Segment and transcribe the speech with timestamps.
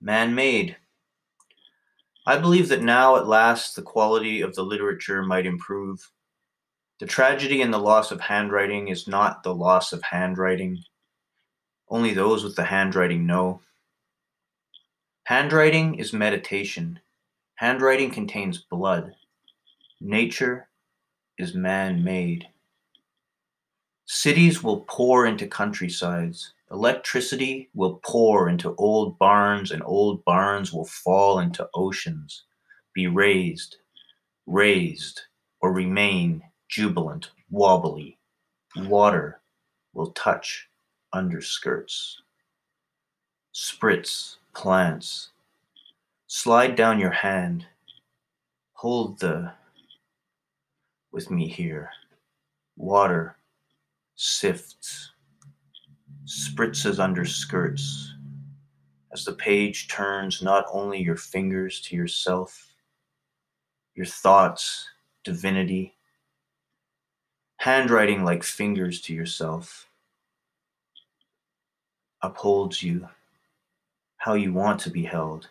[0.00, 0.76] Man made.
[2.26, 6.10] I believe that now at last the quality of the literature might improve.
[6.98, 10.78] The tragedy in the loss of handwriting is not the loss of handwriting.
[11.88, 13.62] Only those with the handwriting know.
[15.24, 17.00] Handwriting is meditation.
[17.56, 19.14] Handwriting contains blood.
[20.00, 20.68] Nature
[21.38, 22.46] is man made.
[24.12, 26.52] Cities will pour into countrysides.
[26.72, 32.42] Electricity will pour into old barns, and old barns will fall into oceans,
[32.92, 33.76] be raised,
[34.46, 35.20] raised,
[35.60, 38.18] or remain jubilant, wobbly.
[38.74, 39.40] Water
[39.92, 40.68] will touch
[41.14, 42.16] underskirts.
[43.54, 45.28] Spritz plants.
[46.26, 47.64] Slide down your hand.
[48.72, 49.52] Hold the
[51.12, 51.90] with me here.
[52.76, 53.36] Water
[54.22, 55.12] sifts,
[56.26, 58.12] spritzes under skirts,
[59.14, 62.74] as the page turns not only your fingers to yourself,
[63.94, 64.86] your thoughts,
[65.24, 65.94] divinity,
[67.56, 69.88] handwriting like fingers to yourself,
[72.20, 73.08] upholds you
[74.18, 75.48] how you want to be held.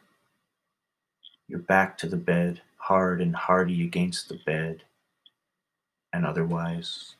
[1.47, 4.83] Your back to the bed, hard and hardy against the bed,
[6.13, 7.15] and otherwise.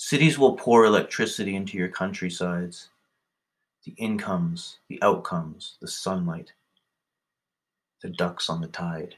[0.00, 2.90] Cities will pour electricity into your countrysides.
[3.84, 6.52] The incomes, the outcomes, the sunlight,
[8.00, 9.16] the ducks on the tide.